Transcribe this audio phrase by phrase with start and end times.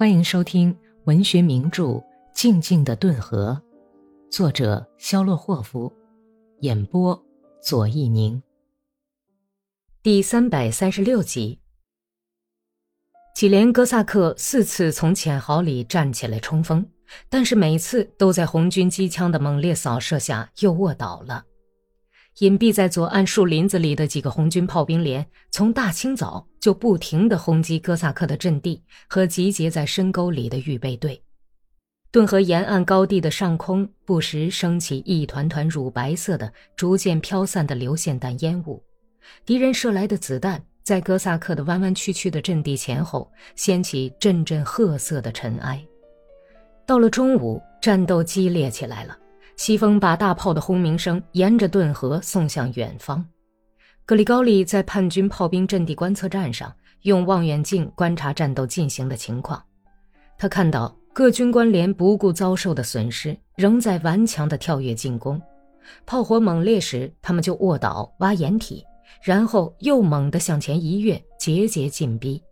[0.00, 0.74] 欢迎收听
[1.04, 1.82] 文学名著
[2.32, 3.60] 《静静的顿河》，
[4.34, 5.92] 作者肖洛霍夫，
[6.60, 7.22] 演播
[7.62, 8.42] 左一宁。
[10.02, 11.60] 第三百三十六集。
[13.34, 16.82] 几连哥萨克四次从浅壕里站起来冲锋，
[17.28, 21.44] 但是每次都在红军机枪的猛烈扫射下又卧倒了。
[22.40, 31.22] 隐蔽在左岸树林子里的几个红军炮兵连，从大清早就不停地轰击哥萨克的阵地和集结在深沟里的预备队。
[32.10, 38.82] 顿河沿岸高地的上空，不时升起一团团乳白色的、逐渐飘散的流线弹烟雾。
[39.44, 45.86] 敌人射来的子弹在哥萨克的弯弯曲曲的阵地前后掀起阵阵褐色的尘埃。
[46.86, 49.18] 到了中午，战斗激烈起来了。
[49.60, 53.22] 西风把大炮的轰鸣声沿着顿河送向远方。
[54.06, 59.62] 格里高利在叛军炮兵阵地观测站上用望远镜观察战斗进行的情况。
[60.38, 65.38] 他看到各军官连不顾遭受的损失，仍在顽强地跳跃进攻。
[66.06, 68.82] 炮火猛烈时，他们就卧倒挖掩体，
[69.22, 72.42] 然后又猛地向前一跃，节节进逼。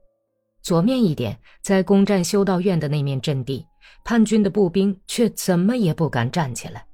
[0.60, 3.64] 左面一点，在攻占修道院的那面阵地，
[4.04, 6.84] 叛军的步兵却怎么也不敢站起来。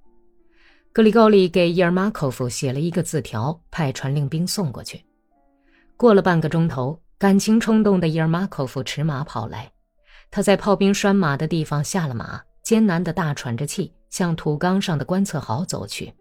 [0.95, 5.05] 格里高利给伊尔马科夫写了一个字条，派传令兵送过去。
[5.97, 9.73] 过了半个钟头，感情冲动的伊尔马科夫驰马跑来。
[10.31, 16.15] 他在炮兵拴马的地方下了马，艰难地大喘着气，向土岗上的观测壕走去。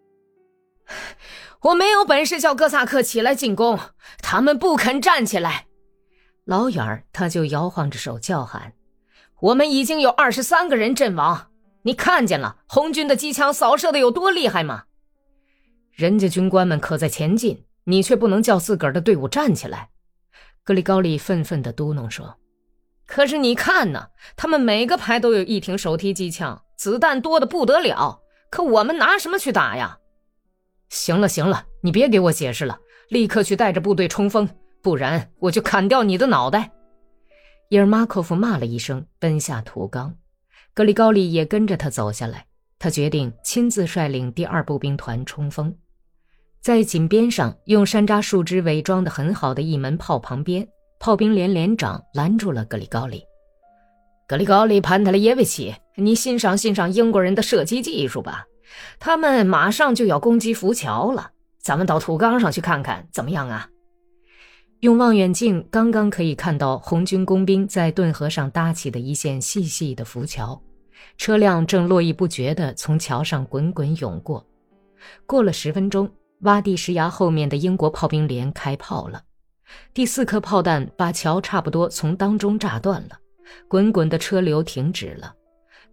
[1.62, 3.78] 我没有本事叫哥萨克起来进攻，
[4.18, 5.66] 他们不肯站起来。
[6.46, 8.72] 老远儿他就摇晃着手叫喊
[9.38, 11.50] ：“我们已经有二十三个人阵亡。”
[11.86, 14.84] 你看见了红军的机枪扫射的有多厉害吗？
[15.92, 19.90] 人家军官们可在前进，你却不能叫自个儿的队伍站起来。
[20.62, 22.38] 格里高利愤愤地嘟囔说
[23.06, 28.22] ：“可是你看呢，他们每个排都有一挺手提机枪，子弹多的不得了。
[28.50, 29.98] 可我们拿什么去打呀？”
[30.88, 32.78] 行了行了，你别给我解释了，
[33.10, 34.48] 立刻去带着部队冲锋，
[34.82, 36.72] 不然我就砍掉你的脑袋！
[37.68, 40.16] 伊尔马科夫骂了一声，奔下土岗。
[40.74, 42.46] 格里高利也跟着他走下来。
[42.76, 45.74] 他决定亲自率领第二步兵团冲锋，
[46.60, 50.68] 在井边上用山楂树枝伪装的很好的一门炮旁边，
[50.98, 53.22] 炮兵连连长拦住了格里高利。
[54.28, 58.44] 格里高利·潘特雷耶维奇，你欣赏欣赏英国人的射击技术吧。
[58.98, 61.30] 他们马上就要攻击浮桥了，
[61.62, 63.68] 咱们到土岗上去看看，怎么样啊？
[64.84, 70.60] 用望远镜刚刚可以看到红军工兵在顿河上搭起的一线细细的浮桥，
[71.16, 74.46] 车辆正络绎不绝地从桥上滚滚涌过。
[75.24, 76.06] 过了十分钟，
[76.42, 79.22] 洼地石崖后面的英国炮兵连开炮了，
[79.94, 83.18] 第四颗炮弹把桥差不多从当中炸断了，
[83.66, 85.34] 滚滚的车流停止了。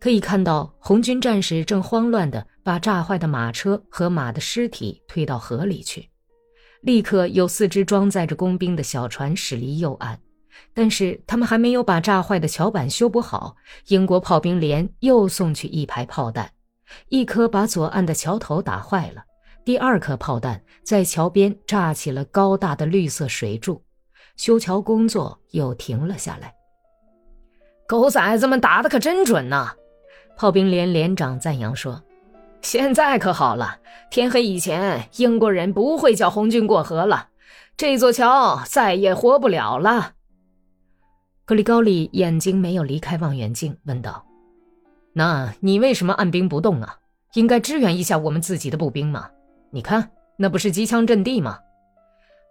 [0.02, 6.11] 可以看到红军战士正慌乱地把炸坏的马车和马的尸体推到河里去。
[6.82, 10.18] 立刻有四只装载着工兵的小船驶离右岸，
[10.74, 13.56] 但是他们还没有把炸坏的桥板修补好，
[13.88, 16.52] 英国炮兵连又送去一排炮弹，
[17.10, 19.24] 一颗把左岸的桥头打坏了，
[19.64, 23.84] 第二颗炮弹在桥边炸起了高大的绿色水柱，
[24.36, 26.54] 修桥工作又停了下来。
[27.88, 29.76] 狗崽子们打的可真准呐！
[30.36, 32.02] 炮兵连连长赞扬说。
[32.62, 33.80] 现在可好了，
[34.10, 37.30] 天黑以前，英国人不会叫红军过河了，
[37.76, 40.14] 这座桥再也活不了了。
[41.44, 44.24] 格里高利眼睛没有离开望远镜，问道
[45.14, 46.98] ：“那你为什么按兵不动啊？
[47.34, 49.30] 应该支援一下我们自己的步兵嘛？
[49.72, 51.60] 你看，那不是机枪阵地吗？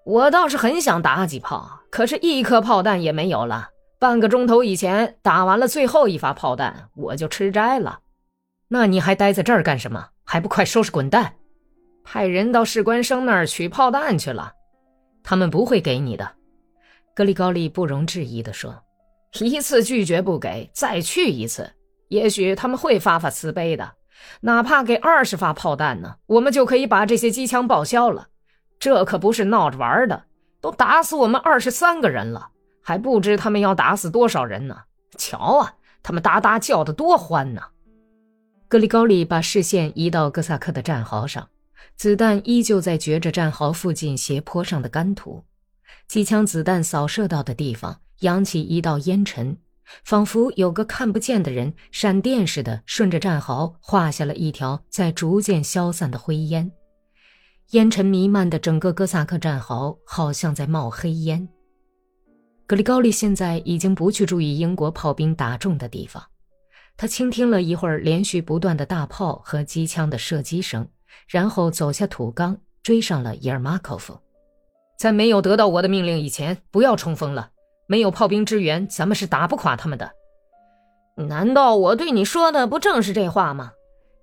[0.04, 3.70] 我倒是很想打几炮，可是一颗炮弹也没有了。
[3.98, 8.00] 半个钟头以前打完了最后一发炮弹，我就吃斋了。”
[8.72, 10.10] 那你还待在这儿干什么？
[10.24, 11.34] 还不快收拾滚蛋！
[12.04, 14.52] 派人到士官生那儿取炮弹去了，
[15.24, 16.36] 他们不会给你的。”
[17.12, 18.84] 格里高利不容置疑地说
[19.40, 21.68] ，“一次拒绝不给，再去一次，
[22.10, 23.94] 也许他们会发发慈悲的。
[24.42, 28.28] 哪怕给二十发炮弹呢，我们就可以把这些机枪报销了。
[28.78, 30.26] 这可不是闹着玩的，
[30.60, 32.50] 都打死我们二十三个人了，
[32.80, 34.76] 还不知他们要打死多少人呢。
[35.18, 35.74] 瞧啊，
[36.04, 37.60] 他们哒哒叫的多欢呢！”
[38.70, 41.48] 格里高利把视线移到哥萨克的战壕上，
[41.96, 45.42] 子弹依旧在掘着战壕附近斜坡上的干土，
[46.06, 49.56] 机枪子弹扫射到的地方扬起一道烟尘，
[50.04, 56.70] 仿佛有个看不见的人闪电似的顺着战壕画下了一条在逐渐消散的灰烟，
[57.70, 61.48] 烟尘弥漫的整个哥萨克战壕好像在冒黑烟。
[62.68, 66.22] 格里高利现在已经不去注意英国炮兵打中的地方，
[66.96, 70.88] 他倾听了一会儿连续不断的大炮和机枪的射击声，
[71.28, 74.18] 然后走下土岗，追上了伊尔马科夫。
[74.98, 77.50] 在没有得到我的命令以前，不要冲锋了。
[77.86, 80.12] 没有炮兵支援，咱们是打不垮他们的。
[81.16, 83.72] 难道我对你说的不正是这话吗？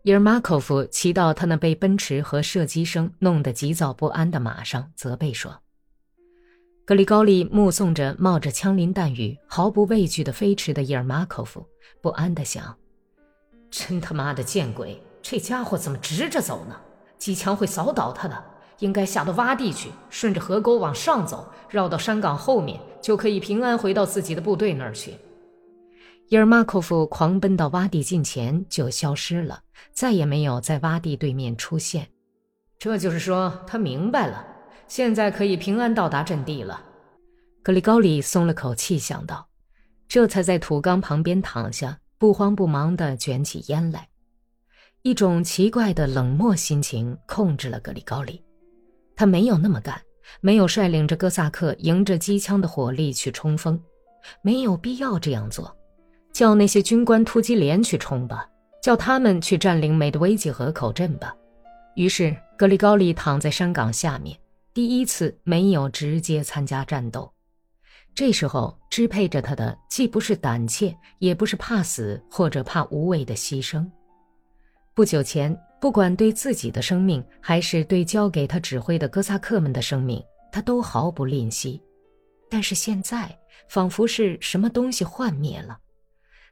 [0.04, 5.62] 伊尔马科夫骑到他那被奔驰和射击声弄得急躁不安的马上，责备说。
[6.88, 11.68] 格里高利目送着冒着枪林弹雨、毫不畏惧的飞驰的伊尔马科夫，
[12.00, 12.78] 不安地想
[13.69, 14.98] ：“真他妈的见鬼！
[15.22, 16.80] 这家伙怎么直着走呢？
[17.18, 18.42] 机枪会扫倒他的。
[18.80, 25.16] 应该下到洼地去，顺着河沟往上走，绕到山岗后面，就可以平安回到自己的部队那儿去。”
[26.30, 29.60] 伊尔马科夫狂奔到洼地近前，就消失了，
[29.92, 32.07] 再也没有在洼地对面出现。
[32.80, 34.46] 这就是说，他明白了。
[34.88, 36.81] 现在可以平安到达阵地了，
[37.62, 39.48] 格里高里松了口气，想到，
[40.07, 44.07] 这才在土缸旁边躺下，不慌不忙地卷起烟来。
[45.01, 48.42] 一种奇怪的冷漠心情控制了格里高里，
[49.16, 50.01] 他没有那么干，
[50.39, 53.80] 没有率领着哥萨克迎着机枪的火力去冲锋，
[54.42, 55.75] 没有必要这样做，
[56.31, 58.50] 叫那些军官突击连去冲吧，
[58.81, 61.36] 叫他们去占领美德维吉河口镇吧。
[61.95, 64.38] 于是格里高里躺在山岗下面。
[64.77, 67.33] 第一次没有直接参加战斗，
[68.13, 73.83] 这时候支配着他的既不是胆怯，也不是怕死或者怕无谓的牺牲。
[74.94, 81.81] 不久前，不管对自己的生命，还是对交给他指挥的哥萨克们的生命，他都毫不吝惜。
[82.47, 83.35] 但是现在，
[83.68, 85.80] 仿佛是什么东西幻灭了。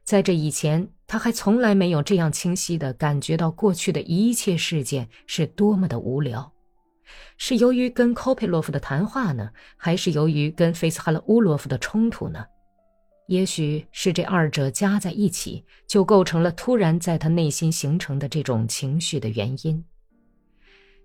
[0.02, 6.52] 在这以前，他还从来没有这样清晰地感觉到过去的一切事件是多么的无聊。
[7.36, 12.44] 是由于跟科佩洛夫的谈话呢，还是由于跟费斯哈勒乌洛夫的冲突呢？
[13.28, 19.84] 也许是这二者加在一起，就构成了突然在他内心形成的这种情绪的原因。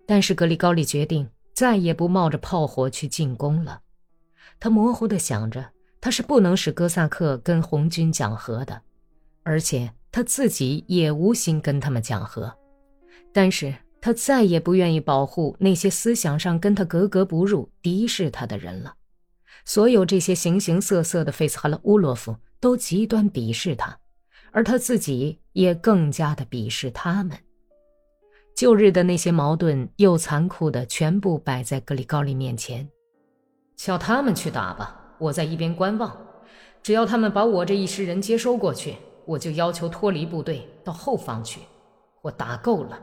[0.05, 3.81] 但是格里高利决定再也不冒着炮火去进攻了。
[4.59, 8.81] 他模糊地想着，他是不能使哥萨克跟红军讲和的，
[9.43, 12.55] 而且他自己也无心跟他们讲和。
[13.33, 13.73] 但是。
[14.01, 18.95] 他再也不愿意保护那些思想上跟他格格不入、敌视他的人了。
[19.63, 23.95] 所有这些形形色色的费斯哈勒乌洛夫都极端鄙视他，
[24.51, 27.37] 而他自己也更加的鄙视他们。
[28.55, 32.89] 旧日的那些矛盾又残酷的全部摆在格里高利面前，
[33.75, 36.17] 叫他们去打吧，我在一边观望。
[36.81, 38.95] 只要他们把我这一师人接收过去，
[39.25, 41.61] 我就要求脱离部队到后方去。
[42.23, 42.99] 我打够了。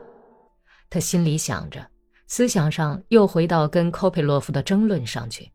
[0.90, 1.86] 他心里想着，
[2.26, 5.50] 思想上又回到跟科佩洛夫的争论上去。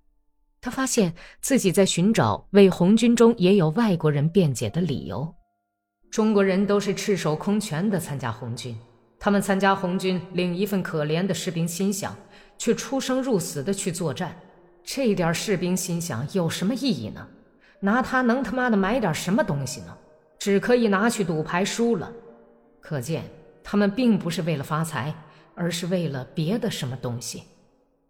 [0.62, 5.34] 他发现自己在寻找为红军中也有外国人辩解的理由。
[6.10, 8.78] 中国人都是赤手空拳的参加红军，
[9.20, 12.12] 他们参加红军领一份可怜的士兵薪饷，
[12.58, 14.40] 却出生入死的去作战。
[14.84, 17.28] 这点士兵薪饷有什么意义呢？
[17.80, 19.98] 拿它能他妈的买点什么东西呢？
[20.38, 22.12] 只可以拿去赌牌输了。
[22.80, 23.24] 可见。
[23.64, 25.14] 他们并不是为了发财，
[25.56, 27.44] 而是为了别的什么东西。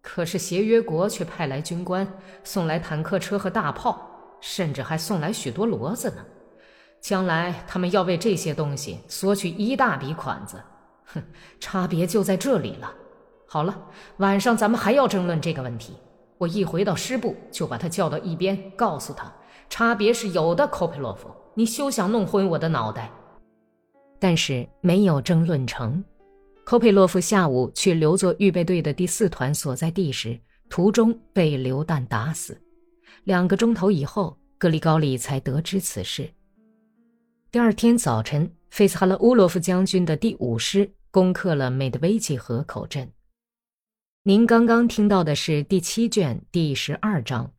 [0.02, 2.06] 可是协约国却派来军官，
[2.44, 4.10] 送来坦克车和大炮，
[4.42, 6.26] 甚至还送来许多骡子呢。
[7.00, 10.62] 将来他们要为这些东西索取一大笔款子。
[11.06, 11.22] 哼，
[11.60, 12.92] 差别就在这里了。
[13.46, 13.88] 好了，
[14.18, 15.94] 晚上咱们还要争论这个问题。
[16.38, 19.32] 我一回到师部，就把他叫到一边，告诉他，
[19.70, 20.68] 差别是有的。
[20.68, 23.12] 科佩洛夫，你休想弄昏我的脑袋。
[24.24, 26.02] 但是没有争论成。
[26.64, 30.40] 科佩洛夫下午去留作预备队的第四团所在地时，
[30.70, 32.58] 途中被榴弹打死。
[33.26, 36.32] 两个钟头以后，格里高利才得知此事。
[37.52, 43.12] 第二天早晨，费斯哈勒乌洛夫将军的第五师攻克了美德维奇河口镇。
[44.24, 47.46] 您刚刚听到的是第七卷第十二章《